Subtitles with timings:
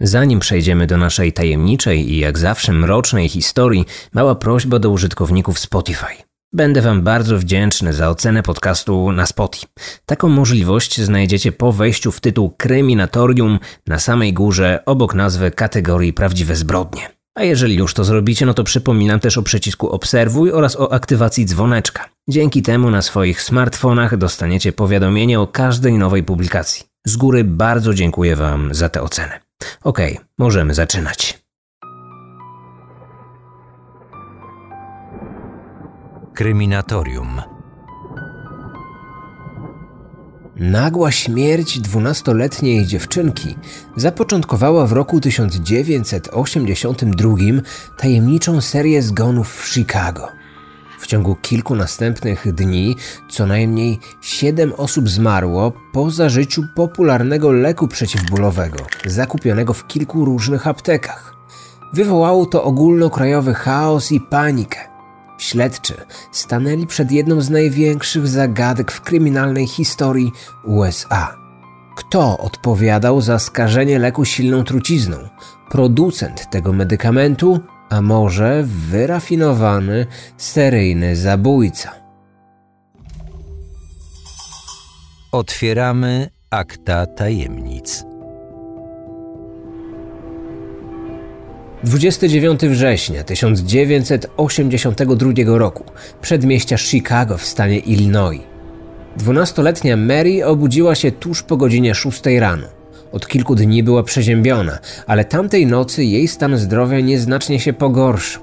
[0.00, 6.06] Zanim przejdziemy do naszej tajemniczej i jak zawsze mrocznej historii, mała prośba do użytkowników Spotify.
[6.52, 9.66] Będę Wam bardzo wdzięczny za ocenę podcastu na Spotify.
[10.06, 16.56] Taką możliwość znajdziecie po wejściu w tytuł Kryminatorium na samej górze obok nazwy kategorii Prawdziwe
[16.56, 17.10] zbrodnie.
[17.34, 21.44] A jeżeli już to zrobicie, no to przypominam też o przycisku Obserwuj oraz o aktywacji
[21.44, 22.08] dzwoneczka.
[22.28, 26.84] Dzięki temu na swoich smartfonach dostaniecie powiadomienie o każdej nowej publikacji.
[27.06, 29.47] Z góry bardzo dziękuję Wam za tę ocenę.
[29.84, 31.42] Okej, okay, możemy zaczynać.
[36.34, 37.42] Kryminatorium.
[40.56, 43.56] Nagła śmierć dwunastoletniej dziewczynki
[43.96, 47.34] zapoczątkowała w roku 1982
[47.98, 50.37] tajemniczą serię zgonów w Chicago.
[51.08, 52.96] Ciągu kilku następnych dni
[53.28, 61.34] co najmniej siedem osób zmarło po zażyciu popularnego leku przeciwbólowego, zakupionego w kilku różnych aptekach.
[61.92, 64.78] Wywołało to ogólnokrajowy chaos i panikę.
[65.38, 65.94] Śledczy
[66.32, 70.32] stanęli przed jedną z największych zagadek w kryminalnej historii
[70.64, 71.36] USA.
[71.96, 75.16] Kto odpowiadał za skażenie leku silną trucizną?
[75.70, 81.94] Producent tego medykamentu a może wyrafinowany seryjny zabójca.
[85.32, 88.04] Otwieramy akta tajemnic.
[91.84, 95.84] 29 września 1982 roku,
[96.20, 98.42] przedmieścia Chicago w stanie Illinois.
[99.16, 102.77] Dwunastoletnia Mary obudziła się tuż po godzinie 6 rano.
[103.12, 108.42] Od kilku dni była przeziębiona, ale tamtej nocy jej stan zdrowia nieznacznie się pogorszył.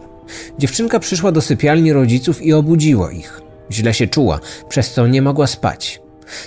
[0.60, 3.42] Dziewczynka przyszła do sypialni rodziców i obudziła ich.
[3.72, 6.02] Źle się czuła, przez co nie mogła spać.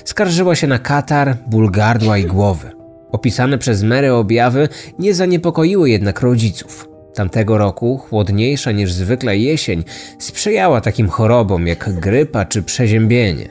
[0.04, 2.70] Skarżyła się na katar, ból gardła i głowy.
[3.12, 6.88] Opisane przez Mary objawy nie zaniepokoiły jednak rodziców.
[7.14, 9.84] Tamtego roku chłodniejsza niż zwykle jesień
[10.18, 13.48] sprzyjała takim chorobom jak grypa czy przeziębienie.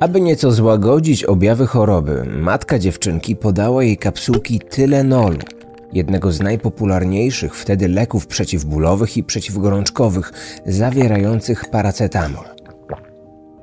[0.00, 5.38] Aby nieco złagodzić objawy choroby, matka dziewczynki podała jej kapsułki Tylenolu,
[5.92, 10.32] jednego z najpopularniejszych wtedy leków przeciwbólowych i przeciwgorączkowych,
[10.66, 12.44] zawierających paracetamol.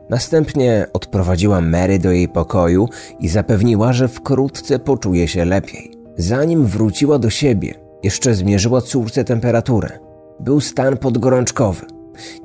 [0.10, 2.90] Następnie odprowadziła Mary do jej pokoju
[3.20, 5.92] i zapewniła, że wkrótce poczuje się lepiej.
[6.18, 10.00] Zanim wróciła do siebie, jeszcze zmierzyła córce temperaturę.
[10.40, 11.86] Był stan podgorączkowy.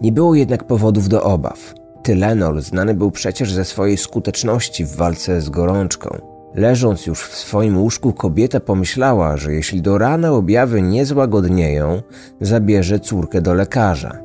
[0.01, 1.82] Nie było jednak powodów do obaw.
[2.03, 6.19] Tylenol znany był przecież ze swojej skuteczności w walce z gorączką.
[6.55, 12.03] Leżąc już w swoim łóżku, kobieta pomyślała, że jeśli do rana objawy nie złagodnieją,
[12.41, 14.19] zabierze córkę do lekarza.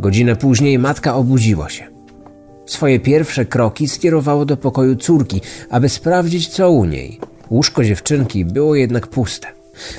[0.00, 1.86] Godzinę później matka obudziła się.
[2.66, 5.40] Swoje pierwsze kroki skierowało do pokoju córki,
[5.70, 7.20] aby sprawdzić, co u niej.
[7.50, 9.48] Łóżko dziewczynki było jednak puste.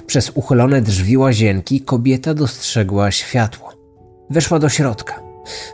[0.07, 3.73] Przez uchylone drzwi łazienki kobieta dostrzegła światło.
[4.29, 5.20] Weszła do środka.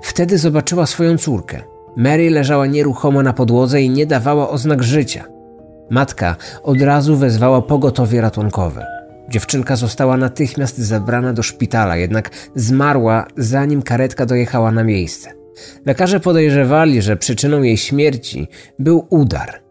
[0.01, 1.61] Wtedy zobaczyła swoją córkę.
[1.95, 5.23] Mary leżała nieruchomo na podłodze i nie dawała oznak życia.
[5.89, 8.85] Matka od razu wezwała pogotowie ratunkowe.
[9.29, 15.29] Dziewczynka została natychmiast zabrana do szpitala, jednak zmarła zanim karetka dojechała na miejsce.
[15.85, 18.47] Lekarze podejrzewali, że przyczyną jej śmierci
[18.79, 19.61] był udar.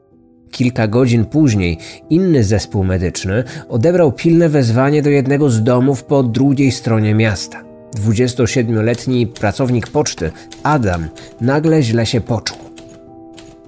[0.50, 1.78] Kilka godzin później
[2.10, 7.64] inny zespół medyczny odebrał pilne wezwanie do jednego z domów po drugiej stronie miasta.
[7.94, 10.30] 27-letni pracownik poczty,
[10.62, 11.08] Adam,
[11.40, 12.58] nagle źle się poczuł.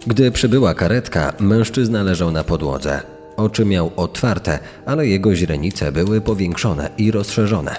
[0.07, 3.01] Gdy przybyła karetka, mężczyzna leżał na podłodze.
[3.37, 7.77] Oczy miał otwarte, ale jego źrenice były powiększone i rozszerzone.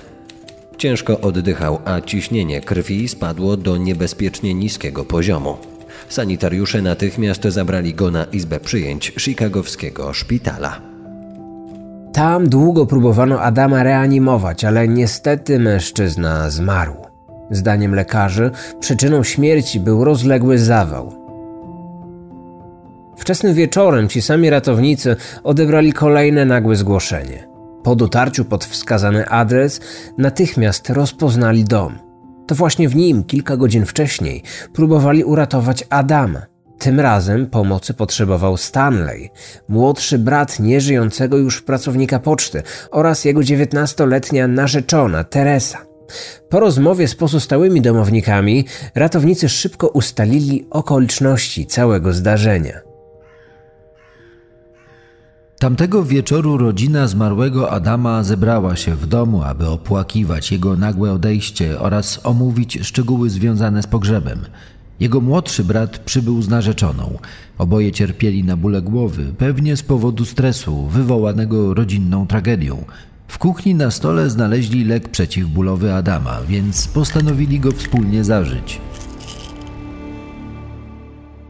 [0.77, 5.57] Ciężko oddychał, a ciśnienie krwi spadło do niebezpiecznie niskiego poziomu.
[6.09, 10.81] Sanitariusze natychmiast zabrali go na izbę przyjęć chicagowskiego szpitala.
[12.13, 16.95] Tam długo próbowano Adama reanimować, ale niestety mężczyzna zmarł.
[17.51, 21.13] Zdaniem lekarzy przyczyną śmierci był rozległy zawał.
[23.17, 27.47] Wczesnym wieczorem ci sami ratownicy odebrali kolejne nagłe zgłoszenie.
[27.83, 29.81] Po dotarciu pod wskazany adres
[30.17, 31.99] natychmiast rozpoznali dom.
[32.47, 34.43] To właśnie w nim kilka godzin wcześniej
[34.73, 36.41] próbowali uratować Adama.
[36.79, 39.29] Tym razem pomocy potrzebował Stanley,
[39.69, 45.77] młodszy brat nieżyjącego już pracownika poczty oraz jego dziewiętnastoletnia narzeczona Teresa.
[46.49, 48.65] Po rozmowie z pozostałymi domownikami
[48.95, 52.79] ratownicy szybko ustalili okoliczności całego zdarzenia.
[55.59, 62.19] Tamtego wieczoru rodzina zmarłego Adama zebrała się w domu, aby opłakiwać jego nagłe odejście oraz
[62.23, 64.45] omówić szczegóły związane z pogrzebem.
[64.99, 67.17] Jego młodszy brat przybył z narzeczoną.
[67.57, 72.83] Oboje cierpieli na bóle głowy, pewnie z powodu stresu wywołanego rodzinną tragedią.
[73.27, 78.81] W kuchni na stole znaleźli lek przeciwbólowy Adama, więc postanowili go wspólnie zażyć.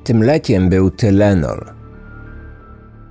[0.04, 1.66] Tym lekiem był Tylenol.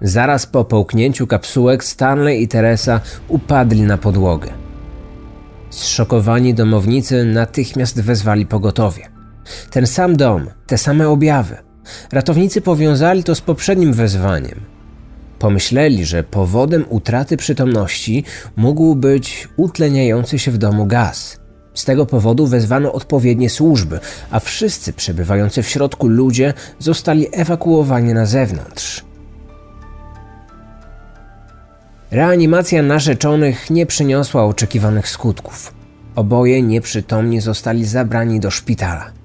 [0.02, 4.50] Zaraz po połknięciu kapsułek Stanley i Teresa upadli na podłogę.
[5.70, 9.17] Zszokowani domownicy natychmiast wezwali pogotowie.
[9.70, 11.56] Ten sam dom, te same objawy.
[12.12, 14.60] Ratownicy powiązali to z poprzednim wezwaniem.
[15.38, 18.24] Pomyśleli, że powodem utraty przytomności
[18.56, 21.38] mógł być utleniający się w domu gaz.
[21.74, 24.00] Z tego powodu wezwano odpowiednie służby,
[24.30, 29.04] a wszyscy przebywający w środku ludzie zostali ewakuowani na zewnątrz.
[32.10, 35.74] Reanimacja narzeczonych nie przyniosła oczekiwanych skutków.
[36.16, 39.17] Oboje nieprzytomni zostali zabrani do szpitala.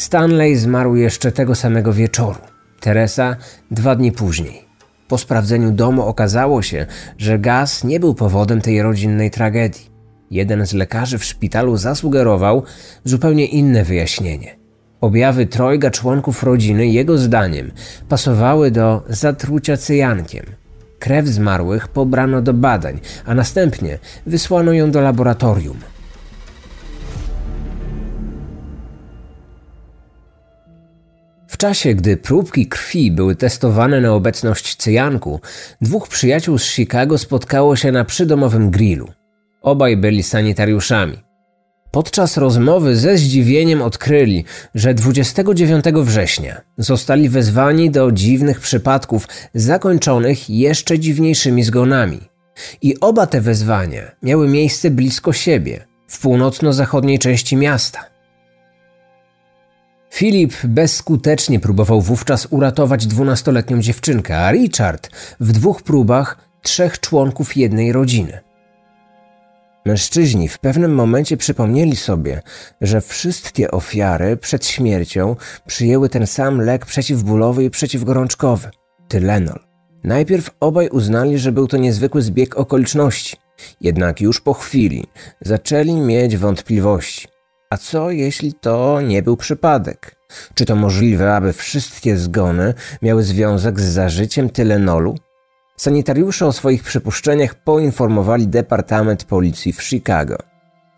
[0.00, 2.40] Stanley zmarł jeszcze tego samego wieczoru,
[2.80, 3.36] Teresa
[3.70, 4.64] dwa dni później.
[5.08, 6.86] Po sprawdzeniu domu okazało się,
[7.18, 9.90] że gaz nie był powodem tej rodzinnej tragedii.
[10.30, 12.62] Jeden z lekarzy w szpitalu zasugerował
[13.04, 14.56] zupełnie inne wyjaśnienie.
[15.00, 17.70] Objawy trojga członków rodziny, jego zdaniem,
[18.08, 20.44] pasowały do zatrucia cyjankiem.
[20.98, 25.76] Krew zmarłych pobrano do badań, a następnie wysłano ją do laboratorium.
[31.60, 35.40] Czasie, gdy próbki krwi były testowane na obecność cyjanku,
[35.80, 39.08] dwóch przyjaciół z Chicago spotkało się na przydomowym grillu.
[39.62, 41.18] Obaj byli sanitariuszami.
[41.90, 50.98] Podczas rozmowy ze zdziwieniem odkryli, że 29 września zostali wezwani do dziwnych przypadków zakończonych jeszcze
[50.98, 52.20] dziwniejszymi zgonami.
[52.82, 58.09] I oba te wezwania miały miejsce blisko siebie, w północno-zachodniej części miasta.
[60.10, 65.10] Filip bezskutecznie próbował wówczas uratować dwunastoletnią dziewczynkę, a Richard
[65.40, 68.40] w dwóch próbach trzech członków jednej rodziny.
[69.86, 72.42] Mężczyźni w pewnym momencie przypomnieli sobie,
[72.80, 75.36] że wszystkie ofiary przed śmiercią
[75.66, 78.70] przyjęły ten sam lek przeciwbólowy i przeciwgorączkowy
[79.08, 79.60] Tylenol.
[80.04, 83.36] Najpierw obaj uznali, że był to niezwykły zbieg okoliczności,
[83.80, 85.06] jednak już po chwili
[85.40, 87.28] zaczęli mieć wątpliwości.
[87.70, 90.16] A co jeśli to nie był przypadek?
[90.54, 95.14] Czy to możliwe, aby wszystkie zgony miały związek z zażyciem Tylenolu?
[95.76, 100.36] Sanitariusze o swoich przypuszczeniach poinformowali Departament Policji w Chicago.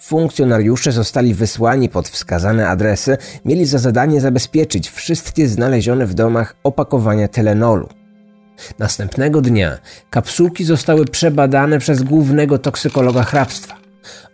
[0.00, 7.28] Funkcjonariusze zostali wysłani pod wskazane adresy, mieli za zadanie zabezpieczyć wszystkie znalezione w domach opakowania
[7.28, 7.88] Tylenolu.
[8.78, 9.78] Następnego dnia
[10.10, 13.81] kapsułki zostały przebadane przez głównego toksykologa hrabstwa.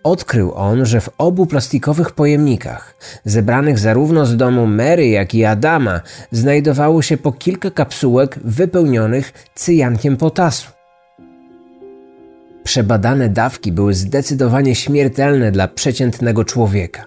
[0.03, 2.95] Odkrył on, że w obu plastikowych pojemnikach,
[3.25, 6.01] zebranych zarówno z domu Mary, jak i Adama,
[6.33, 10.71] znajdowało się po kilka kapsułek wypełnionych cyjankiem potasu.
[12.65, 17.05] Przebadane dawki były zdecydowanie śmiertelne dla przeciętnego człowieka.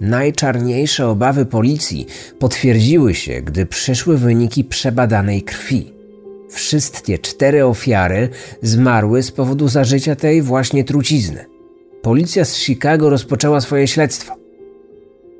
[0.00, 2.06] Najczarniejsze obawy policji
[2.38, 5.92] potwierdziły się, gdy przyszły wyniki przebadanej krwi.
[6.50, 8.28] Wszystkie cztery ofiary
[8.62, 11.49] zmarły z powodu zażycia tej właśnie trucizny.
[12.02, 14.34] Policja z Chicago rozpoczęła swoje śledztwo.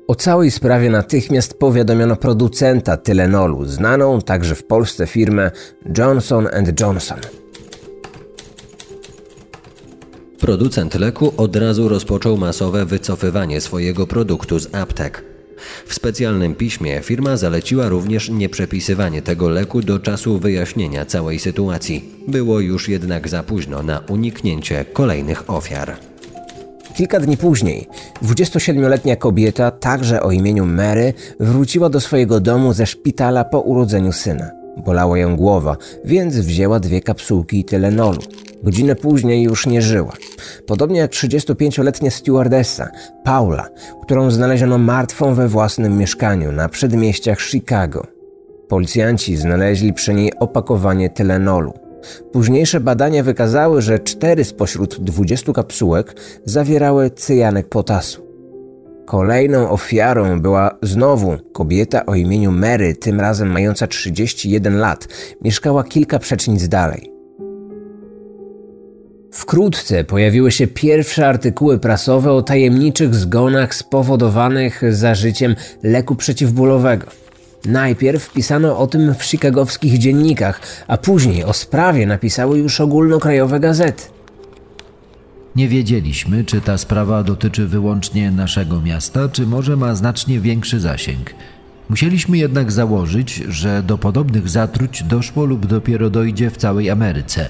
[0.07, 5.51] O całej sprawie natychmiast powiadomiono producenta Tylenolu, znaną także w Polsce firmę
[5.97, 6.47] Johnson
[6.79, 7.19] Johnson.
[10.39, 15.23] Producent leku od razu rozpoczął masowe wycofywanie swojego produktu z aptek.
[15.85, 22.11] W specjalnym piśmie firma zaleciła również nieprzepisywanie tego leku do czasu wyjaśnienia całej sytuacji.
[22.27, 26.10] Było już jednak za późno na uniknięcie kolejnych ofiar.
[27.01, 27.87] Kilka dni później
[28.23, 34.51] 27-letnia kobieta, także o imieniu Mary, wróciła do swojego domu ze szpitala po urodzeniu syna.
[34.77, 38.21] Bolała ją głowa, więc wzięła dwie kapsułki Tylenolu.
[38.63, 40.13] Godzinę później już nie żyła.
[40.67, 42.89] Podobnie jak 35-letnia stewardessa,
[43.23, 43.67] Paula,
[44.03, 48.07] którą znaleziono martwą we własnym mieszkaniu na przedmieściach Chicago.
[48.67, 51.80] Policjanci znaleźli przy niej opakowanie Tylenolu.
[52.31, 56.15] Późniejsze badania wykazały, że cztery spośród 20 kapsułek
[56.45, 58.31] zawierały cyjanek potasu.
[59.05, 65.07] Kolejną ofiarą była znowu kobieta o imieniu Mary, tym razem mająca 31 lat.
[65.41, 67.11] Mieszkała kilka przecznic dalej.
[69.31, 77.07] Wkrótce pojawiły się pierwsze artykuły prasowe o tajemniczych zgonach spowodowanych zażyciem leku przeciwbólowego.
[77.65, 84.03] Najpierw pisano o tym w chicagowskich dziennikach, a później o sprawie napisały już ogólnokrajowe gazety.
[85.55, 91.33] Nie wiedzieliśmy, czy ta sprawa dotyczy wyłącznie naszego miasta, czy może ma znacznie większy zasięg.
[91.89, 97.49] Musieliśmy jednak założyć, że do podobnych zatruć doszło lub dopiero dojdzie w całej Ameryce.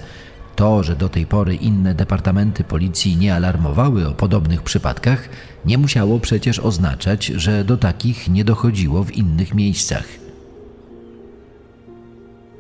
[0.61, 5.29] To, że do tej pory inne departamenty policji nie alarmowały o podobnych przypadkach,
[5.65, 10.03] nie musiało przecież oznaczać, że do takich nie dochodziło w innych miejscach.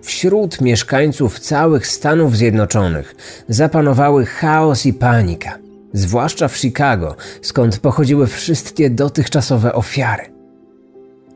[0.01, 3.15] Wśród mieszkańców całych Stanów Zjednoczonych
[3.47, 5.57] zapanowały chaos i panika,
[5.93, 10.40] zwłaszcza w Chicago, skąd pochodziły wszystkie dotychczasowe ofiary.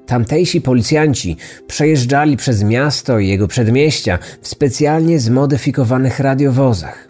[0.06, 7.08] Tamtejsi policjanci przejeżdżali przez miasto i jego przedmieścia w specjalnie zmodyfikowanych radiowozach.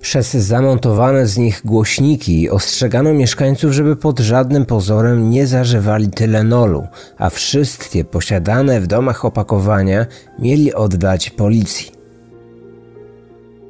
[0.00, 6.86] Przez zamontowane z nich głośniki ostrzegano mieszkańców, żeby pod żadnym pozorem nie zażywali tylenolu,
[7.18, 10.06] a wszystkie posiadane w domach opakowania
[10.38, 11.92] mieli oddać policji.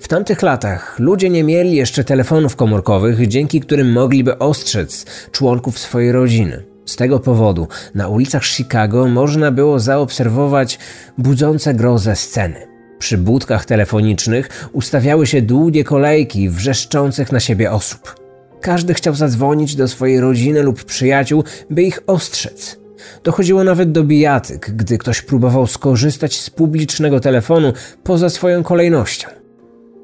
[0.00, 6.12] W tamtych latach ludzie nie mieli jeszcze telefonów komórkowych, dzięki którym mogliby ostrzec członków swojej
[6.12, 6.71] rodziny.
[6.86, 10.78] Z tego powodu na ulicach Chicago można było zaobserwować
[11.18, 12.66] budzące grozę sceny.
[12.98, 18.14] Przy budkach telefonicznych ustawiały się długie kolejki wrzeszczących na siebie osób.
[18.60, 22.78] Każdy chciał zadzwonić do swojej rodziny lub przyjaciół, by ich ostrzec.
[23.24, 27.72] Dochodziło nawet do bijatyk, gdy ktoś próbował skorzystać z publicznego telefonu
[28.02, 29.41] poza swoją kolejnością.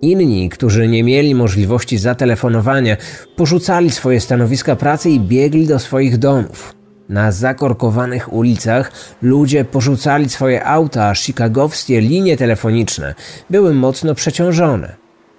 [0.02, 2.96] Inni, którzy nie mieli możliwości zatelefonowania,
[3.36, 6.74] porzucali swoje stanowiska pracy i biegli do swoich domów.
[7.08, 13.14] Na zakorkowanych ulicach ludzie porzucali swoje auta, a chicagowskie linie telefoniczne
[13.50, 14.96] były mocno przeciążone.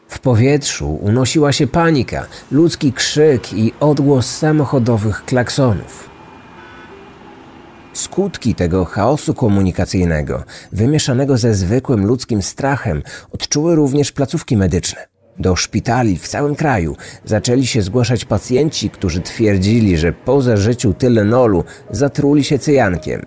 [0.08, 6.09] W powietrzu unosiła się panika, ludzki krzyk i odgłos samochodowych klaksonów.
[8.00, 15.08] Skutki tego chaosu komunikacyjnego, wymieszanego ze zwykłym ludzkim strachem, odczuły również placówki medyczne.
[15.40, 21.64] Do szpitali w całym kraju zaczęli się zgłaszać pacjenci, którzy twierdzili, że po zażyciu tylenolu
[21.92, 23.22] zatruli się cyjankiem.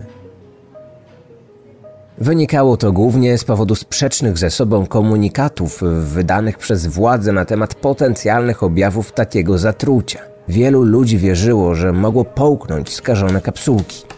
[2.17, 8.63] Wynikało to głównie z powodu sprzecznych ze sobą komunikatów wydanych przez władze na temat potencjalnych
[8.63, 10.19] objawów takiego zatrucia.
[10.47, 14.13] Wielu ludzi wierzyło, że mogło połknąć skażone kapsułki.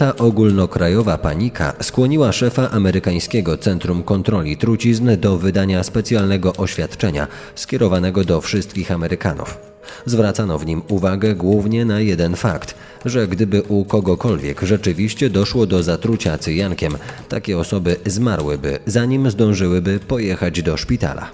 [0.00, 8.40] Ta ogólnokrajowa panika skłoniła szefa amerykańskiego Centrum Kontroli Trucizn do wydania specjalnego oświadczenia skierowanego do
[8.40, 9.58] wszystkich Amerykanów.
[10.06, 15.82] Zwracano w nim uwagę głównie na jeden fakt, że gdyby u kogokolwiek rzeczywiście doszło do
[15.82, 16.96] zatrucia cyjankiem,
[17.28, 21.30] takie osoby zmarłyby, zanim zdążyłyby pojechać do szpitala.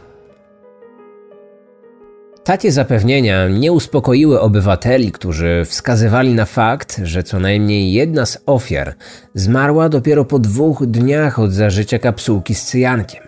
[2.46, 8.94] Takie zapewnienia nie uspokoiły obywateli, którzy wskazywali na fakt, że co najmniej jedna z ofiar
[9.34, 13.22] zmarła dopiero po dwóch dniach od zażycia kapsułki z cyjankiem.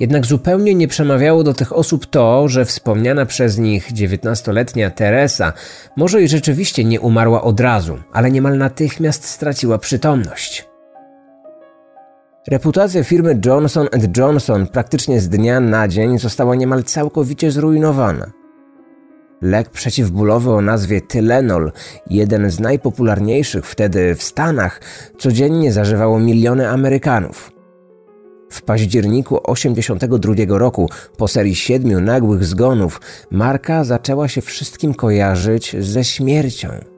[0.00, 5.52] Jednak zupełnie nie przemawiało do tych osób to, że wspomniana przez nich dziewiętnastoletnia Teresa
[5.96, 10.64] może i rzeczywiście nie umarła od razu, ale niemal natychmiast straciła przytomność.
[12.50, 18.45] Reputacja firmy Johnson Johnson praktycznie z dnia na dzień została niemal całkowicie zrujnowana.
[19.42, 21.72] Lek przeciwbólowy o nazwie Tylenol,
[22.10, 24.80] jeden z najpopularniejszych wtedy w Stanach,
[25.18, 27.52] codziennie zażywało miliony Amerykanów.
[28.50, 33.00] W październiku 1982 roku, po serii siedmiu nagłych zgonów,
[33.30, 36.95] marka zaczęła się wszystkim kojarzyć ze śmiercią.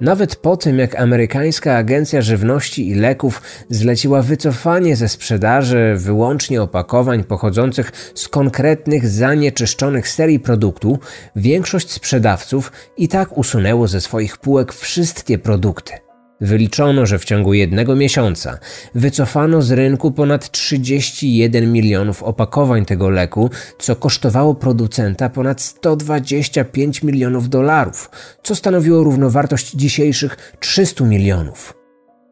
[0.00, 7.24] Nawet po tym, jak amerykańska agencja żywności i leków zleciła wycofanie ze sprzedaży wyłącznie opakowań
[7.24, 10.98] pochodzących z konkretnych zanieczyszczonych serii produktu,
[11.36, 16.09] większość sprzedawców i tak usunęło ze swoich półek wszystkie produkty.
[16.40, 18.58] Wyliczono, że w ciągu jednego miesiąca
[18.94, 27.48] wycofano z rynku ponad 31 milionów opakowań tego leku, co kosztowało producenta ponad 125 milionów
[27.48, 28.10] dolarów,
[28.42, 31.74] co stanowiło równowartość dzisiejszych 300 milionów.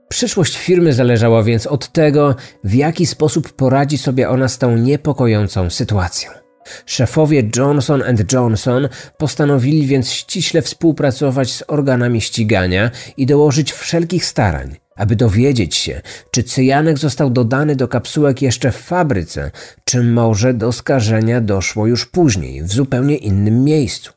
[0.09, 5.71] Przyszłość firmy zależała więc od tego, w jaki sposób poradzi sobie ona z tą niepokojącą
[5.71, 6.48] sytuacją.
[6.87, 15.17] Szefowie Johnson Johnson postanowili więc ściśle współpracować z organami ścigania i dołożyć wszelkich starań, aby
[15.17, 19.51] dowiedzieć się, czy cyjanek został dodany do kapsułek jeszcze w fabryce,
[19.85, 24.13] czy może do skażenia doszło już później, w zupełnie innym miejscu.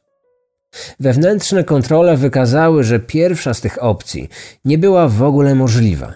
[1.00, 4.30] Wewnętrzne kontrole wykazały, że pierwsza z tych opcji
[4.66, 6.14] nie była w ogóle możliwa.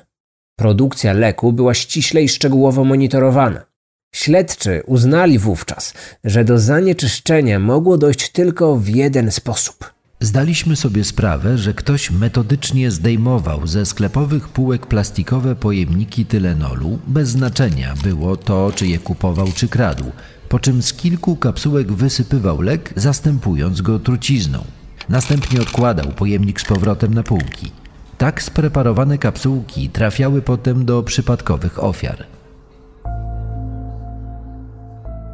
[0.56, 3.75] Produkcja leku była ściśle i szczegółowo monitorowana.
[4.16, 5.94] Śledczy uznali wówczas,
[6.24, 9.94] że do zanieczyszczenia mogło dojść tylko w jeden sposób.
[10.20, 17.94] Zdaliśmy sobie sprawę, że ktoś metodycznie zdejmował ze sklepowych półek plastikowe pojemniki tylenolu, bez znaczenia
[18.04, 20.12] było to, czy je kupował, czy kradł,
[20.50, 24.64] po czym z kilku kapsułek wysypywał lek, zastępując go trucizną.
[25.10, 27.72] Następnie odkładał pojemnik z powrotem na półki.
[28.18, 32.35] Tak spreparowane kapsułki trafiały potem do przypadkowych ofiar.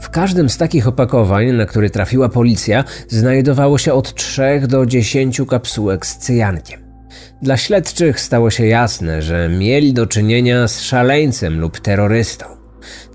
[0.02, 5.42] W każdym z takich opakowań, na które trafiła policja, znajdowało się od 3 do 10
[5.50, 6.82] kapsułek z cyjankiem.
[7.42, 12.46] Dla śledczych stało się jasne, że mieli do czynienia z szaleńcem lub terrorystą.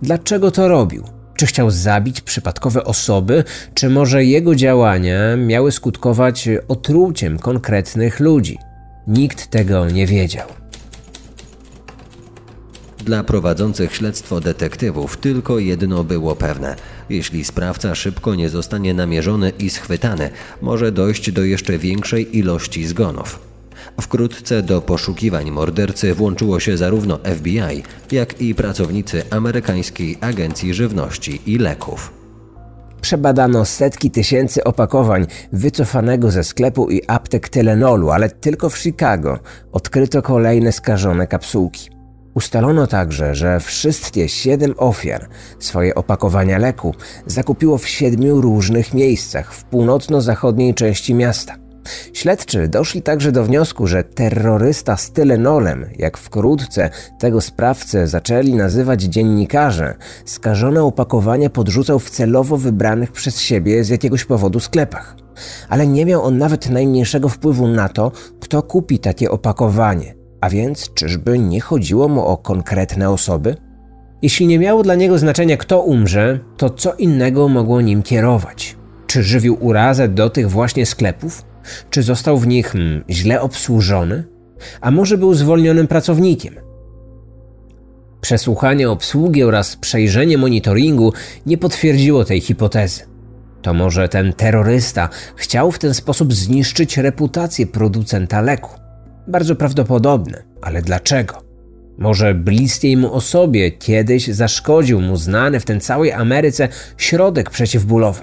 [0.02, 1.04] Dlaczego to robił?
[1.36, 8.58] Czy chciał zabić przypadkowe osoby, czy może jego działania miały skutkować otruciem konkretnych ludzi?
[9.06, 10.48] Nikt tego nie wiedział.
[13.06, 16.76] Dla prowadzących śledztwo detektywów tylko jedno było pewne.
[17.10, 20.30] Jeśli sprawca szybko nie zostanie namierzony i schwytany,
[20.62, 23.38] może dojść do jeszcze większej ilości zgonów.
[24.00, 27.82] Wkrótce do poszukiwań mordercy włączyło się zarówno FBI,
[28.12, 32.12] jak i pracownicy amerykańskiej Agencji Żywności i Leków.
[33.00, 39.38] Przebadano setki tysięcy opakowań wycofanego ze sklepu i aptek Tylenolu, ale tylko w Chicago
[39.72, 41.95] odkryto kolejne skażone kapsułki.
[42.36, 45.28] Ustalono także, że wszystkie siedem ofiar
[45.58, 46.94] swoje opakowania leku
[47.26, 51.56] zakupiło w siedmiu różnych miejscach w północno-zachodniej części miasta.
[52.12, 59.02] Śledczy doszli także do wniosku, że terrorysta z Tylenolem, jak wkrótce tego sprawcę zaczęli nazywać
[59.02, 65.16] dziennikarze, skażone opakowania podrzucał w celowo wybranych przez siebie z jakiegoś powodu sklepach.
[65.68, 70.25] Ale nie miał on nawet najmniejszego wpływu na to, kto kupi takie opakowanie.
[70.46, 73.56] A więc czyżby nie chodziło mu o konkretne osoby?
[74.22, 78.76] Jeśli nie miało dla niego znaczenia, kto umrze, to co innego mogło nim kierować?
[79.06, 81.44] Czy żywił urazę do tych właśnie sklepów?
[81.90, 84.24] Czy został w nich hmm, źle obsłużony?
[84.80, 86.54] A może był zwolnionym pracownikiem?
[88.20, 91.12] Przesłuchanie obsługi oraz przejrzenie monitoringu
[91.46, 93.02] nie potwierdziło tej hipotezy.
[93.62, 98.85] To może ten terrorysta chciał w ten sposób zniszczyć reputację producenta leku.
[99.28, 101.42] Bardzo prawdopodobne, ale dlaczego?
[101.98, 108.22] Może bliskiej mu osobie kiedyś zaszkodził mu znany w tej całej Ameryce środek przeciwbólowy.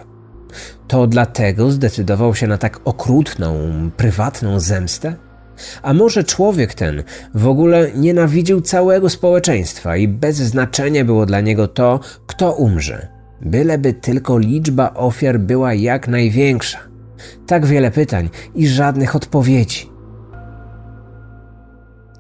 [0.88, 3.60] To dlatego zdecydował się na tak okrutną,
[3.98, 5.16] prywatną zemstę?
[5.82, 11.68] A może człowiek ten w ogóle nienawidził całego społeczeństwa i bez znaczenia było dla niego
[11.68, 13.08] to, kto umrze,
[13.42, 16.80] byleby tylko liczba ofiar była jak największa.
[17.48, 19.93] Tak wiele pytań i żadnych odpowiedzi.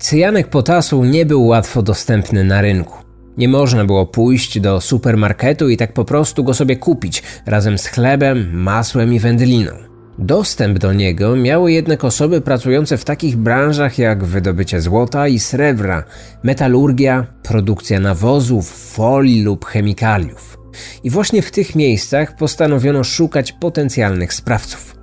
[0.04, 2.98] Cyjanek potasu nie był łatwo dostępny na rynku.
[3.38, 7.86] Nie można było pójść do supermarketu i tak po prostu go sobie kupić razem z
[7.86, 9.72] chlebem, masłem i wędliną.
[10.20, 16.04] Dostęp do niego miały jednak osoby pracujące w takich branżach jak wydobycie złota i srebra,
[16.44, 20.58] metalurgia, produkcja nawozów, folii lub chemikaliów.
[21.04, 25.03] I właśnie w tych miejscach postanowiono szukać potencjalnych sprawców.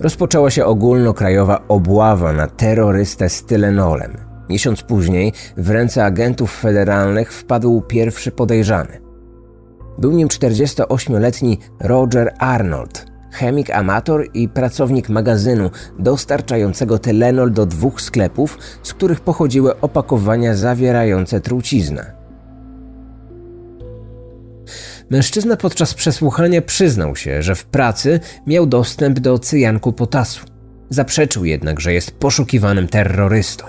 [0.00, 4.16] Rozpoczęła się ogólnokrajowa obława na terrorystę z Tylenolem–
[4.50, 9.00] Miesiąc później w ręce agentów federalnych wpadł pierwszy podejrzany.
[9.98, 18.58] Był nim 48-letni Roger Arnold, chemik amator i pracownik magazynu dostarczającego Tylenol do dwóch sklepów,
[18.82, 22.19] z których pochodziły opakowania zawierające truciznę.
[25.10, 30.46] Mężczyzna podczas przesłuchania przyznał się, że w pracy miał dostęp do cyjanku potasu.
[30.90, 33.64] Zaprzeczył jednak, że jest poszukiwanym terrorystą.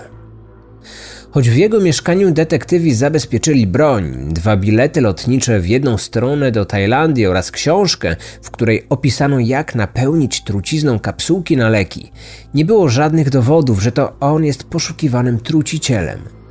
[1.30, 7.26] Choć w jego mieszkaniu detektywi zabezpieczyli broń, dwa bilety lotnicze w jedną stronę do Tajlandii
[7.26, 12.12] oraz książkę, w której opisano jak napełnić trucizną kapsułki na leki,
[12.54, 16.41] nie było żadnych dowodów, że to on jest poszukiwanym trucicielem.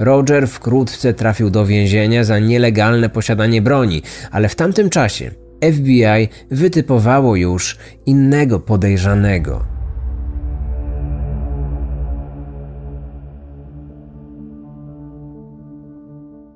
[0.00, 5.30] Roger wkrótce trafił do więzienia za nielegalne posiadanie broni, ale w tamtym czasie
[5.72, 9.64] FBI wytypowało już innego podejrzanego.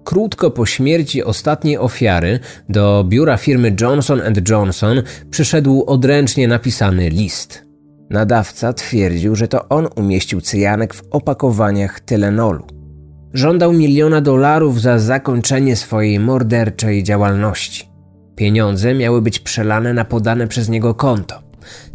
[0.05, 7.65] Krótko po śmierci ostatniej ofiary do biura firmy Johnson Johnson przyszedł odręcznie napisany list.
[8.11, 12.74] Nadawca twierdził, że to on umieścił cyjanek w opakowaniach Tylenolu.
[13.35, 17.89] Żądał miliona dolarów za zakończenie swojej morderczej działalności.
[18.37, 21.43] Pieniądze miały być przelane na podane przez niego konto.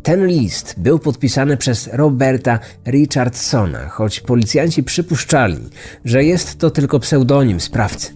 [0.04, 5.58] Ten list był podpisany przez Roberta Richardsona, choć policjanci przypuszczali,
[6.06, 8.13] że jest to tylko pseudonim sprawcy.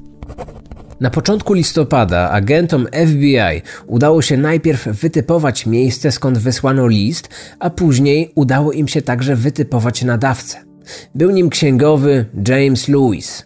[0.99, 8.31] Na początku listopada agentom FBI udało się najpierw wytypować miejsce, skąd wysłano list, a później
[8.35, 10.72] udało im się także wytypować nadawcę.
[11.15, 13.45] Był nim księgowy James Lewis.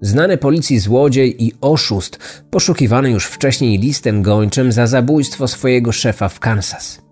[0.00, 2.18] Znany policji złodziej i oszust,
[2.50, 7.02] poszukiwany już wcześniej listem gończym za zabójstwo swojego szefa w Kansas.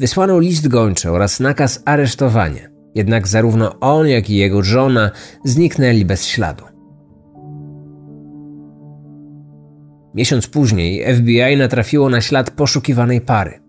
[0.00, 2.68] Wysłano list gończy oraz nakaz aresztowania.
[2.94, 5.10] Jednak zarówno on, jak i jego żona
[5.44, 6.64] zniknęli bez śladu.
[10.14, 13.65] Miesiąc później FBI natrafiło na ślad poszukiwanej pary.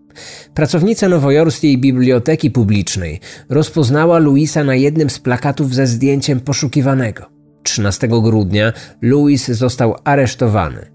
[0.54, 7.26] Pracownica nowojorskiej biblioteki publicznej rozpoznała Louisa na jednym z plakatów ze zdjęciem poszukiwanego.
[7.62, 10.90] 13 grudnia Louis został aresztowany.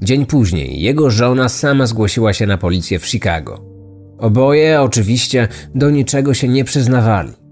[0.00, 3.64] Dzień później jego żona sama zgłosiła się na policję w Chicago.
[4.18, 7.43] Oboje oczywiście do niczego się nie przyznawali.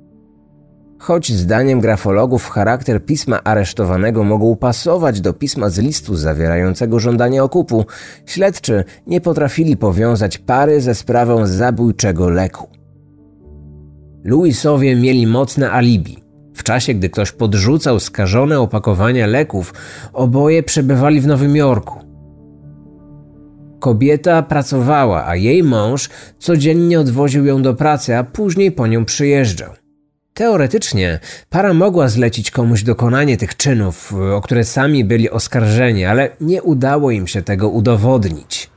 [1.03, 7.85] Choć zdaniem grafologów charakter pisma aresztowanego mógł pasować do pisma z listu zawierającego żądanie okupu,
[8.27, 12.69] śledczy nie potrafili powiązać pary ze sprawą zabójczego leku.
[14.25, 16.25] Louisowie mieli mocne alibi.
[16.55, 19.75] W czasie, gdy ktoś podrzucał skażone opakowania leków,
[20.13, 22.01] oboje przebywali w Nowym Jorku.
[23.81, 29.82] Kobieta pracowała, a jej mąż codziennie odwoził ją do pracy, a później po nią przyjeżdżał.
[30.35, 31.19] Teoretycznie
[31.51, 37.11] para mogła zlecić komuś dokonanie tych czynów, o które sami byli oskarżeni, ale nie udało
[37.11, 38.71] im się tego udowodnić.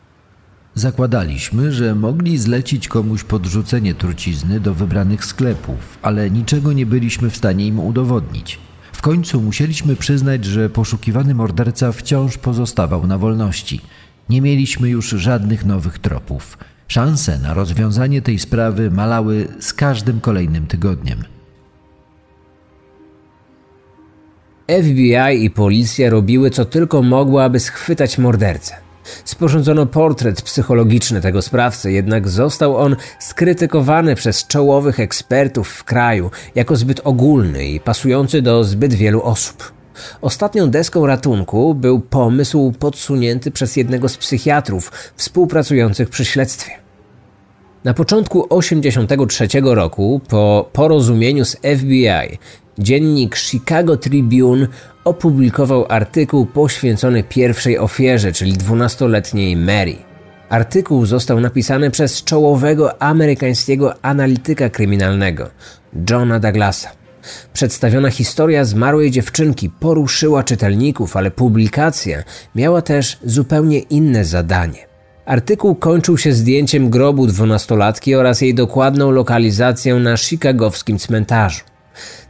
[0.74, 7.38] Zakładaliśmy, że mogli zlecić komuś podrzucenie trucizny do wybranych sklepów, ale niczego nie byliśmy w
[7.38, 8.60] stanie im udowodnić.
[8.94, 13.82] W końcu musieliśmy przyznać, że poszukiwany morderca wciąż pozostawał na wolności.
[14.30, 16.58] Nie mieliśmy już żadnych nowych tropów.
[16.88, 21.35] Szanse na rozwiązanie tej sprawy malały z każdym kolejnym tygodniem.
[24.68, 28.76] FBI i policja robiły co tylko mogły, aby schwytać mordercę.
[29.26, 36.76] Sporządzono portret psychologiczny tego sprawcy, jednak został on skrytykowany przez czołowych ekspertów w kraju jako
[36.76, 39.74] zbyt ogólny i pasujący do zbyt wielu osób.
[40.22, 46.72] Ostatnią deską ratunku był pomysł podsunięty przez jednego z psychiatrów współpracujących przy śledztwie.
[47.84, 52.38] Na początku 1983 roku, po porozumieniu z FBI,
[52.80, 54.68] dziennik Chicago Tribune
[55.04, 59.96] opublikował artykuł poświęcony pierwszej ofierze, czyli dwunastoletniej Mary.
[60.50, 65.50] Artykuł został napisany przez czołowego amerykańskiego analityka kryminalnego,
[66.10, 66.90] Johna Douglasa.
[67.54, 72.24] Przedstawiona historia zmarłej dziewczynki poruszyła czytelników, ale publikacja
[72.56, 74.88] miała też zupełnie inne zadanie.
[75.26, 81.75] Artykuł kończył się zdjęciem grobu dwunastolatki oraz jej dokładną lokalizacją na chicagowskim cmentarzu.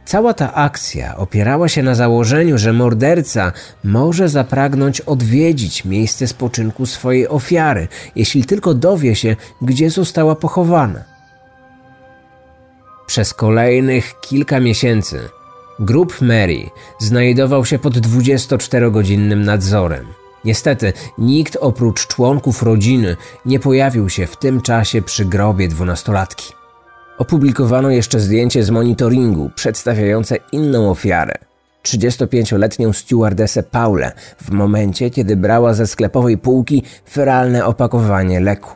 [0.04, 3.52] Cała ta akcja opierała się na założeniu, że morderca
[3.84, 11.04] może zapragnąć odwiedzić miejsce spoczynku swojej ofiary, jeśli tylko dowie się, gdzie została pochowana.
[13.06, 15.28] Przez kolejnych kilka miesięcy
[15.80, 20.06] grób Mary znajdował się pod 24-godzinnym nadzorem.
[20.44, 26.55] Niestety, nikt oprócz członków rodziny nie pojawił się w tym czasie przy grobie dwunastolatki.
[27.18, 31.34] Opublikowano jeszcze zdjęcie z monitoringu przedstawiające inną ofiarę.
[31.84, 38.70] 35-letnią stewardesę Paulę w momencie, kiedy brała ze sklepowej półki feralne opakowanie leku.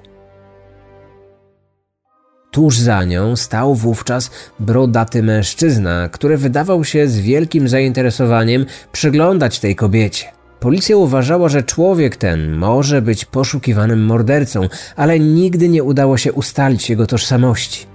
[2.50, 9.76] Tuż za nią stał wówczas brodaty mężczyzna, który wydawał się z wielkim zainteresowaniem przyglądać tej
[9.76, 10.26] kobiecie.
[10.60, 16.90] Policja uważała, że człowiek ten może być poszukiwanym mordercą, ale nigdy nie udało się ustalić
[16.90, 17.89] jego tożsamości.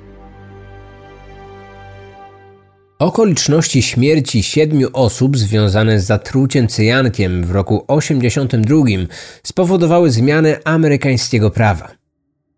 [2.99, 8.86] Okoliczności śmierci siedmiu osób związane z zatruciem cyjankiem w roku 82
[9.43, 11.91] spowodowały zmianę amerykańskiego prawa.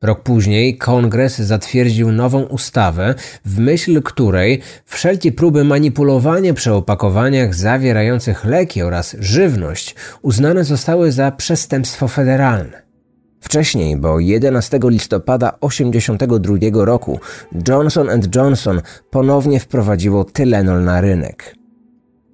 [0.02, 8.46] Rok później kongres zatwierdził nową ustawę, w myśl której wszelkie próby manipulowania przy opakowaniach zawierających
[8.46, 12.87] leki oraz żywność uznane zostały za przestępstwo federalne.
[13.48, 17.20] Wcześniej, bo 11 listopada 1982 roku
[17.68, 21.56] Johnson Johnson ponownie wprowadziło Tylenol na rynek.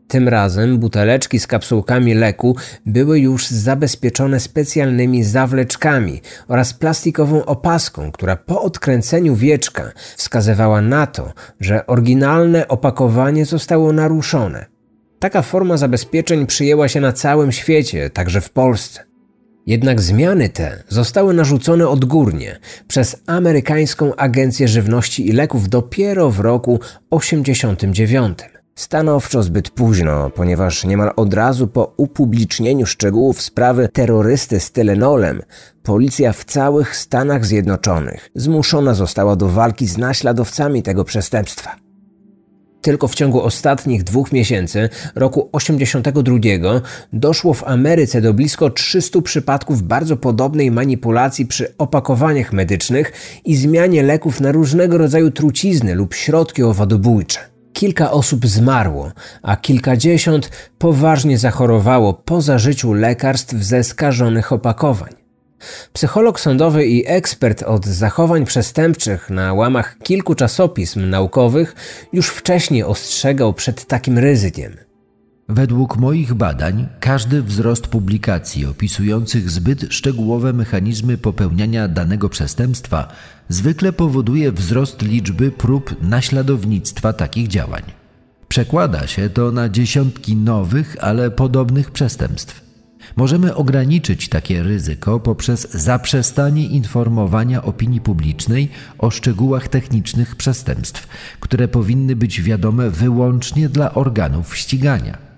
[0.07, 8.35] Tym razem buteleczki z kapsułkami leku były już zabezpieczone specjalnymi zawleczkami oraz plastikową opaską, która
[8.35, 14.65] po odkręceniu wieczka wskazywała na to, że oryginalne opakowanie zostało naruszone.
[15.19, 19.12] Taka forma zabezpieczeń przyjęła się na całym świecie, także w Polsce.
[19.65, 26.79] Jednak zmiany te zostały narzucone odgórnie przez amerykańską Agencję Żywności i Leków dopiero w roku
[27.09, 28.39] 1989.
[28.75, 35.41] Stanowczo zbyt późno, ponieważ niemal od razu po upublicznieniu szczegółów sprawy terrorysty z Tylenolem,
[35.83, 41.82] policja w całych Stanach Zjednoczonych zmuszona została do walki z naśladowcami tego przestępstwa.
[42.83, 46.37] Tylko w ciągu ostatnich dwóch miesięcy, roku 82,
[47.13, 53.11] doszło w Ameryce do blisko 300 przypadków bardzo podobnej manipulacji przy opakowaniach medycznych
[53.45, 57.39] i zmianie leków na różnego rodzaju trucizny lub środki owadobójcze.
[57.73, 65.22] Kilka osób zmarło, a kilkadziesiąt poważnie zachorowało po zażyciu lekarstw ze skażonych opakowań.
[65.93, 71.75] Psycholog sądowy i ekspert od zachowań przestępczych na łamach kilku czasopism naukowych
[72.13, 74.77] już wcześniej ostrzegał przed takim ryzykiem.
[75.49, 83.07] Według moich badań, każdy wzrost publikacji opisujących zbyt szczegółowe mechanizmy popełniania danego przestępstwa
[83.49, 87.83] zwykle powoduje wzrost liczby prób naśladownictwa takich działań.
[88.47, 92.62] Przekłada się to na dziesiątki nowych, ale podobnych przestępstw.
[93.15, 101.07] Możemy ograniczyć takie ryzyko poprzez zaprzestanie informowania opinii publicznej o szczegółach technicznych przestępstw,
[101.39, 105.33] które powinny być wiadome wyłącznie dla organów ścigania.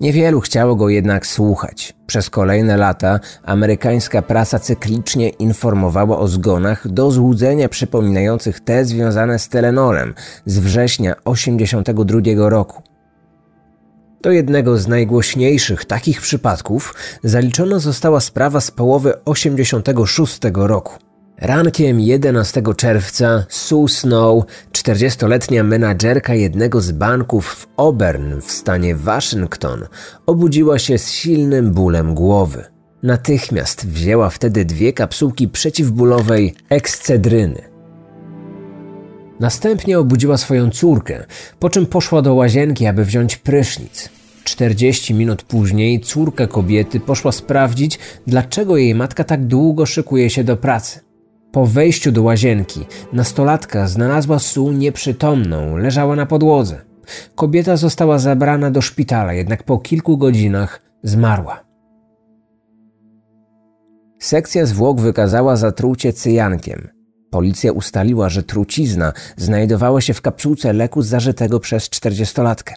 [0.00, 1.94] Niewielu chciało go jednak słuchać.
[2.06, 9.48] Przez kolejne lata amerykańska prasa cyklicznie informowała o zgonach do złudzenia przypominających te związane z
[9.48, 10.14] Telenorem
[10.46, 12.95] z września 1982 roku.
[14.22, 20.94] Do jednego z najgłośniejszych takich przypadków zaliczona została sprawa z połowy 86 roku.
[21.38, 29.86] Rankiem 11 czerwca Sue Snow, 40-letnia menadżerka jednego z banków w Auburn w stanie Waszyngton,
[30.26, 32.64] obudziła się z silnym bólem głowy.
[33.02, 37.75] Natychmiast wzięła wtedy dwie kapsułki przeciwbólowej ekscedryny.
[39.40, 41.24] Następnie obudziła swoją córkę,
[41.58, 44.08] po czym poszła do łazienki, aby wziąć prysznic.
[44.44, 50.56] 40 minut później córka kobiety poszła sprawdzić, dlaczego jej matka tak długo szykuje się do
[50.56, 51.00] pracy.
[51.52, 56.80] Po wejściu do łazienki, nastolatka znalazła Su nieprzytomną, leżała na podłodze.
[57.34, 61.64] Kobieta została zabrana do szpitala, jednak po kilku godzinach zmarła.
[64.18, 66.95] Sekcja zwłok wykazała zatrucie cyjankiem.
[67.30, 72.74] Policja ustaliła, że trucizna znajdowała się w kapsułce leku zażytego przez czterdziestolatkę.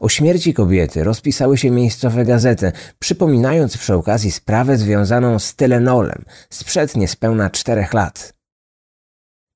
[0.00, 6.96] O śmierci kobiety rozpisały się miejscowe gazety, przypominając przy okazji sprawę związaną z Tylenolem sprzed
[6.96, 8.36] niespełna czterech lat.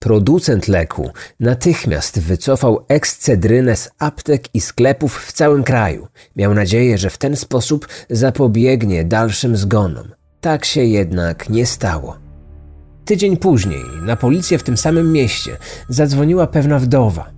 [0.03, 6.09] Producent leku natychmiast wycofał ekscedrynę z aptek i sklepów w całym kraju.
[6.37, 10.09] Miał nadzieję, że w ten sposób zapobiegnie dalszym zgonom.
[10.41, 12.30] Tak się jednak nie stało.
[13.05, 15.57] Tydzień później na policję w tym samym mieście
[15.89, 17.31] zadzwoniła pewna wdowa.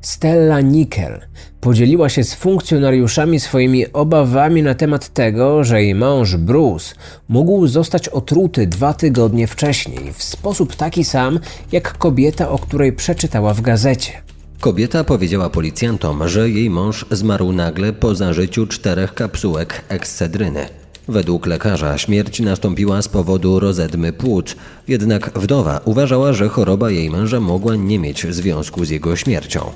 [0.00, 1.20] Stella Nickel
[1.60, 6.94] podzieliła się z funkcjonariuszami swoimi obawami na temat tego, że jej mąż Bruce
[7.28, 11.40] mógł zostać otruty dwa tygodnie wcześniej w sposób taki sam
[11.72, 14.12] jak kobieta, o której przeczytała w gazecie.
[14.60, 20.83] Kobieta powiedziała policjantom, że jej mąż zmarł nagle po zażyciu czterech kapsułek ekscedryny.
[21.08, 24.56] Według lekarza śmierć nastąpiła z powodu rozedmy płuc,
[24.88, 29.70] jednak wdowa uważała, że choroba jej męża mogła nie mieć związku z jego śmiercią.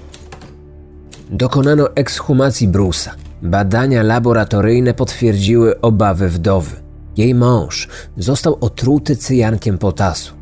[1.30, 3.14] Dokonano ekshumacji Brusa.
[3.42, 6.76] Badania laboratoryjne potwierdziły obawy wdowy.
[7.16, 10.34] Jej mąż został otruty cyjankiem potasu.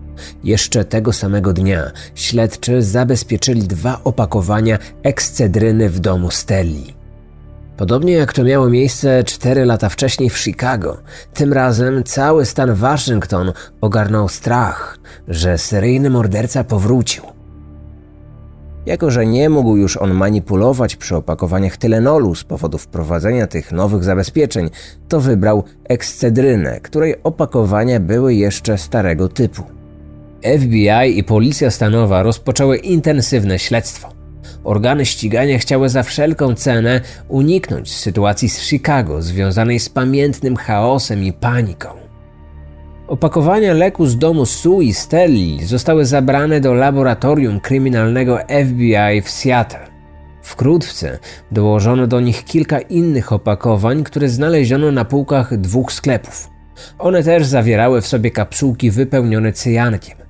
[0.44, 6.95] Jeszcze tego samego dnia śledczy zabezpieczyli dwa opakowania ekscedryny w domu Stelli.
[7.76, 10.96] Podobnie jak to miało miejsce cztery lata wcześniej w Chicago,
[11.34, 17.24] tym razem cały stan Waszyngton ogarnął strach, że seryjny morderca powrócił.
[18.86, 24.04] Jako, że nie mógł już on manipulować przy opakowaniach Tylenolu z powodu wprowadzenia tych nowych
[24.04, 24.70] zabezpieczeń,
[25.08, 29.62] to wybrał ekscedrynę, której opakowania były jeszcze starego typu.
[30.58, 34.15] FBI i Policja Stanowa rozpoczęły intensywne śledztwo.
[34.64, 41.32] Organy ścigania chciały za wszelką cenę uniknąć sytuacji z Chicago związanej z pamiętnym chaosem i
[41.32, 41.88] paniką.
[43.09, 49.87] Opakowania leku z domu Sue i Stelli zostały zabrane do laboratorium kryminalnego FBI w Seattle.
[50.42, 51.18] Wkrótce
[51.52, 56.50] dołożono do nich kilka innych opakowań, które znaleziono na półkach dwóch sklepów.
[56.98, 60.25] One też zawierały w sobie kapsułki wypełnione cyjankiem.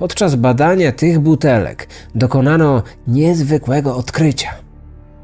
[0.00, 4.50] Podczas badania tych butelek dokonano niezwykłego odkrycia.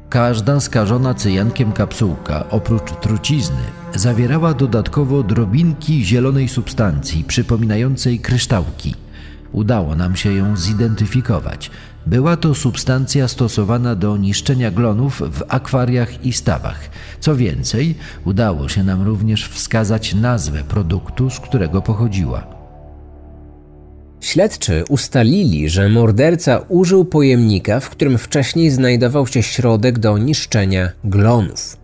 [0.09, 3.63] Każda skażona cyjankiem kapsułka, oprócz trucizny,
[3.95, 8.95] zawierała dodatkowo drobinki zielonej substancji przypominającej kryształki.
[9.51, 11.71] Udało nam się ją zidentyfikować.
[12.05, 16.89] Była to substancja stosowana do niszczenia glonów w akwariach i stawach.
[17.19, 22.56] Co więcej, udało się nam również wskazać nazwę produktu, z którego pochodziła.
[24.21, 31.77] Śledczy ustalili, że morderca użył pojemnika, w którym wcześniej znajdował się środek do niszczenia glonów.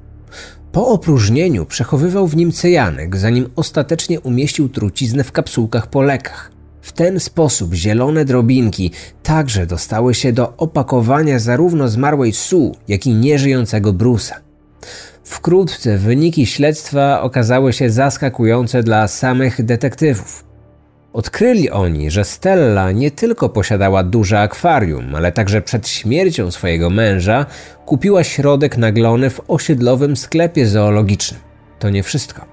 [0.72, 6.52] Po opróżnieniu przechowywał w nim cyjanek, zanim ostatecznie umieścił truciznę w kapsułkach po lekach.
[6.82, 8.92] W ten sposób zielone drobinki
[9.24, 14.36] także dostały się do opakowania zarówno zmarłej Sue, jak i nieżyjącego Brusa.
[15.24, 20.53] Wkrótce wyniki śledztwa okazały się zaskakujące dla samych detektywów.
[21.14, 27.46] Odkryli oni, że Stella nie tylko posiadała duże akwarium, ale także przed śmiercią swojego męża
[27.86, 31.42] kupiła środek naglony w osiedlowym sklepie zoologicznym.
[31.80, 32.46] To nie wszystko.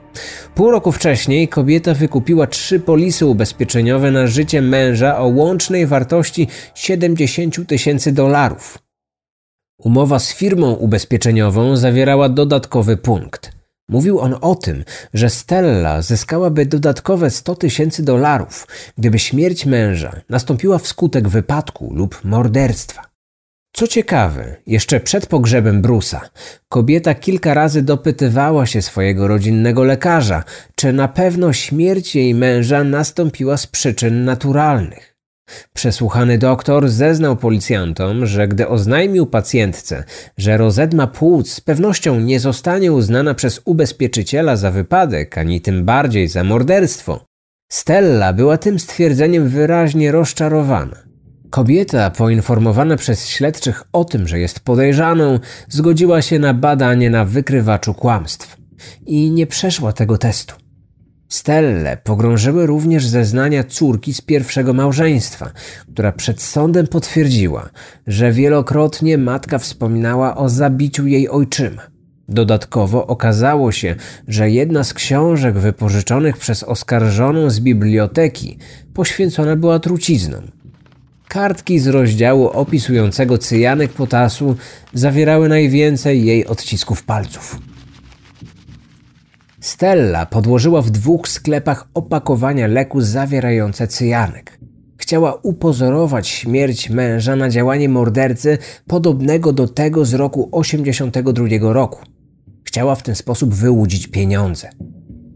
[0.54, 7.66] Pół roku wcześniej kobieta wykupiła trzy polisy ubezpieczeniowe na życie męża o łącznej wartości 70
[7.66, 8.78] tysięcy dolarów.
[9.78, 13.59] Umowa z firmą ubezpieczeniową zawierała dodatkowy punkt.
[13.90, 18.66] Mówił on o tym, że Stella zyskałaby dodatkowe 100 tysięcy dolarów,
[18.98, 23.10] gdyby śmierć męża nastąpiła wskutek wypadku lub morderstwa.
[23.72, 26.20] Co ciekawe, jeszcze przed pogrzebem Brusa,
[26.68, 33.56] kobieta kilka razy dopytywała się swojego rodzinnego lekarza, czy na pewno śmierć jej męża nastąpiła
[33.56, 35.09] z przyczyn naturalnych.
[35.74, 40.04] Przesłuchany doktor zeznał policjantom, że gdy oznajmił pacjentce,
[40.38, 46.28] że rozedma płuc z pewnością nie zostanie uznana przez ubezpieczyciela za wypadek, ani tym bardziej
[46.28, 47.30] za morderstwo,
[47.72, 50.96] Stella była tym stwierdzeniem wyraźnie rozczarowana.
[51.50, 57.94] Kobieta, poinformowana przez śledczych o tym, że jest podejrzaną, zgodziła się na badanie na wykrywaczu
[57.94, 58.56] kłamstw
[59.06, 60.54] i nie przeszła tego testu.
[61.30, 65.50] Stelle pogrążyły również zeznania córki z pierwszego małżeństwa,
[65.92, 67.70] która przed sądem potwierdziła,
[68.06, 71.82] że wielokrotnie matka wspominała o zabiciu jej ojczyma.
[72.28, 73.96] Dodatkowo okazało się,
[74.28, 78.58] że jedna z książek wypożyczonych przez oskarżoną z biblioteki
[78.94, 80.42] poświęcona była truciznom.
[81.28, 84.56] Kartki z rozdziału opisującego cyjanek potasu
[84.94, 87.69] zawierały najwięcej jej odcisków palców.
[89.60, 94.58] Stella podłożyła w dwóch sklepach opakowania leku zawierające cyjanek.
[94.96, 101.98] Chciała upozorować śmierć męża na działanie mordercy podobnego do tego z roku 82 roku.
[102.64, 104.70] Chciała w ten sposób wyłudzić pieniądze.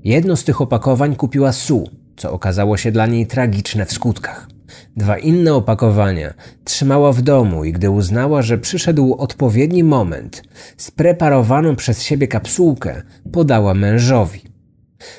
[0.04, 1.84] Jedno z tych opakowań kupiła Sue,
[2.16, 4.53] co okazało się dla niej tragiczne w skutkach.
[4.96, 6.34] Dwa inne opakowania
[6.64, 10.42] trzymała w domu i gdy uznała, że przyszedł odpowiedni moment,
[10.76, 14.40] spreparowaną przez siebie kapsułkę podała mężowi.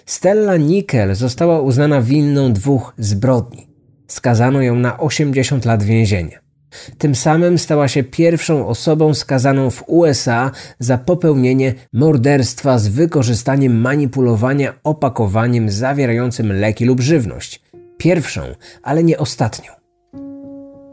[0.06, 3.68] Stella Nickel została uznana winną dwóch zbrodni.
[4.08, 6.46] Skazano ją na 80 lat więzienia.
[6.98, 14.74] Tym samym stała się pierwszą osobą skazaną w USA za popełnienie morderstwa z wykorzystaniem manipulowania
[14.84, 17.62] opakowaniem zawierającym leki lub żywność,
[17.98, 18.42] Pierwszą,
[18.84, 19.72] ale nie ostatnią.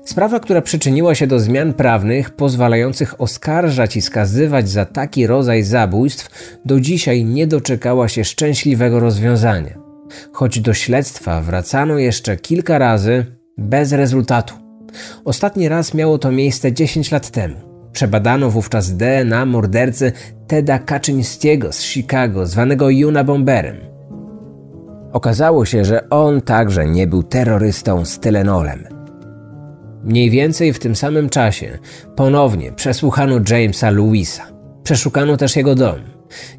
[0.04, 6.28] Sprawa, która przyczyniła się do zmian prawnych pozwalających oskarżać i skazywać za taki rodzaj zabójstw,
[6.64, 9.78] do dzisiaj nie doczekała się szczęśliwego rozwiązania.
[10.32, 13.26] Choć do śledztwa wracano jeszcze kilka razy,
[13.58, 14.54] bez rezultatu.
[15.24, 17.56] Ostatni raz miało to miejsce 10 lat temu.
[17.92, 20.12] Przebadano wówczas DNA mordercy
[20.46, 23.91] Teda Kaczyńskiego z Chicago, zwanego Juna Bomberem.
[25.12, 28.84] Okazało się, że on także nie był terrorystą z Tylenolem.
[30.04, 31.78] Mniej więcej w tym samym czasie
[32.16, 34.42] ponownie przesłuchano Jamesa Louisa.
[34.82, 35.96] Przeszukano też jego dom.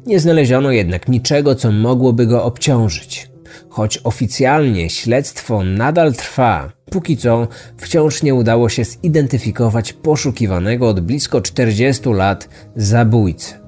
[0.06, 3.30] Nie znaleziono jednak niczego, co mogłoby go obciążyć.
[3.68, 11.40] Choć oficjalnie śledztwo nadal trwa, póki co wciąż nie udało się zidentyfikować poszukiwanego od blisko
[11.40, 13.63] 40 lat zabójcy.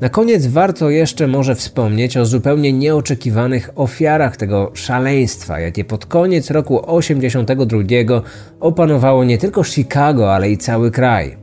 [0.00, 6.50] Na koniec warto jeszcze może wspomnieć o zupełnie nieoczekiwanych ofiarach tego szaleństwa, jakie pod koniec
[6.50, 8.22] roku 82
[8.60, 11.36] opanowało nie tylko Chicago, ale i cały kraj.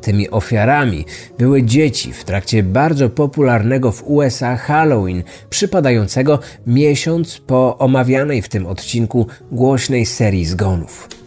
[0.00, 1.04] Tymi ofiarami
[1.38, 8.66] były dzieci w trakcie bardzo popularnego w USA Halloween, przypadającego miesiąc po omawianej w tym
[8.66, 11.21] odcinku głośnej serii zgonów.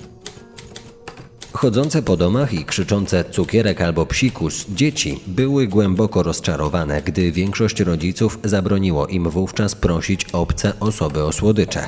[1.55, 8.39] Chodzące po domach i krzyczące cukierek albo psikus dzieci były głęboko rozczarowane, gdy większość rodziców
[8.43, 11.87] zabroniło im wówczas prosić obce osoby o słodycze.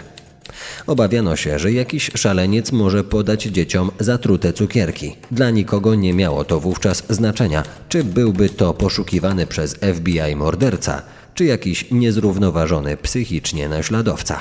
[0.87, 5.15] Obawiano się, że jakiś szaleniec może podać dzieciom zatrute cukierki.
[5.31, 11.01] Dla nikogo nie miało to wówczas znaczenia, czy byłby to poszukiwany przez FBI morderca,
[11.33, 14.39] czy jakiś niezrównoważony psychicznie naśladowca.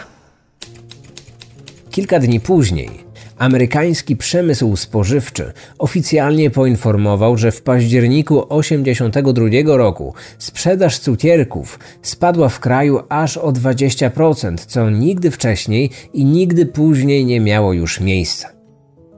[1.90, 3.05] Kilka dni później
[3.38, 13.00] Amerykański przemysł spożywczy oficjalnie poinformował, że w październiku 1982 roku sprzedaż cukierków spadła w kraju
[13.08, 18.48] aż o 20%, co nigdy wcześniej i nigdy później nie miało już miejsca.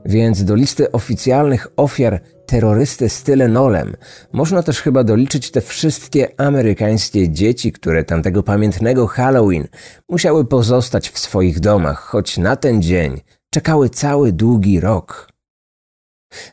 [0.05, 3.97] Więc do listy oficjalnych ofiar terrorysty z Tylenolem
[4.33, 9.69] można też chyba doliczyć te wszystkie amerykańskie dzieci, które tamtego pamiętnego Halloween
[10.09, 13.21] musiały pozostać w swoich domach, choć na ten dzień
[13.59, 15.32] czekały cały długi rok.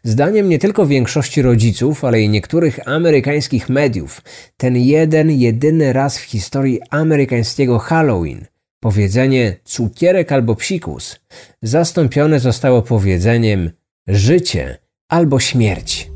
[0.04, 4.22] Zdaniem nie tylko większości rodziców, ale i niektórych amerykańskich mediów,
[4.58, 8.46] ten jeden, jedyny raz w historii amerykańskiego Halloween,
[8.80, 11.20] powiedzenie cukierek albo psikus,
[11.62, 13.72] zastąpione zostało powiedzeniem
[14.08, 14.78] życie
[15.10, 16.10] albo śmierć.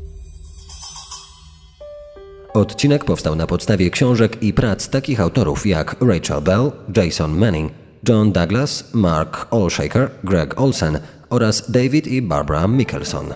[2.54, 7.72] Odcinek powstał na podstawie książek i prac takich autorów jak Rachel Bell, Jason Manning,
[8.08, 10.98] John Douglas, Mark Olshaker, Greg Olsen
[11.30, 13.26] oraz David i Barbara Mickelson.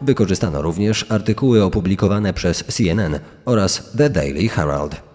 [0.00, 5.07] Wykorzystano również artykuły opublikowane przez CNN oraz The Daily Herald.